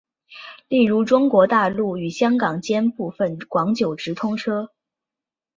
[0.67, 4.71] 例如中国大陆与香港间部分广九直通车。